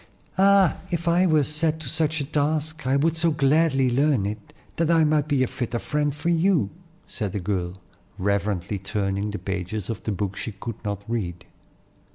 "Ah, 0.35 0.79
if 0.89 1.07
I 1.07 1.27
were 1.27 1.43
set 1.43 1.79
to 1.81 1.87
such 1.87 2.19
a 2.21 2.25
task, 2.25 2.87
I 2.87 2.95
would 2.95 3.15
so 3.15 3.29
gladly 3.29 3.91
learn 3.91 4.25
it, 4.25 4.51
that 4.77 4.89
I 4.89 5.03
might 5.03 5.27
be 5.27 5.43
a 5.43 5.47
fitter 5.47 5.77
friend 5.77 6.11
for 6.11 6.29
you," 6.29 6.71
said 7.07 7.33
the 7.33 7.39
girl, 7.39 7.77
reverently 8.17 8.79
turning 8.79 9.29
the 9.29 9.37
pages 9.37 9.91
of 9.91 10.01
the 10.01 10.11
book 10.11 10.35
she 10.35 10.53
could 10.53 10.83
not 10.83 11.03
read. 11.07 11.45